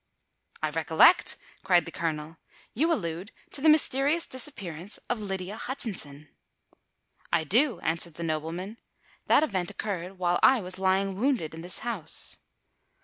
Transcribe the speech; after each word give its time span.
"I 0.63 0.71
recollect!" 0.71 1.37
cried 1.63 1.85
the 1.85 1.91
Colonel: 1.91 2.37
"you 2.73 2.91
allude 2.91 3.31
to 3.51 3.61
the 3.61 3.69
mysterious 3.69 4.25
disappearance 4.25 4.97
of 5.11 5.19
Lydia 5.19 5.57
Hutchinson." 5.57 6.27
"I 7.31 7.43
do," 7.43 7.79
answered 7.81 8.15
the 8.15 8.23
nobleman. 8.23 8.77
"That 9.27 9.43
event 9.43 9.69
occurred 9.69 10.17
while 10.17 10.39
I 10.41 10.59
was 10.59 10.79
lying 10.79 11.13
wounded 11.19 11.53
in 11.53 11.61
this 11.61 11.79
house." 11.85 12.37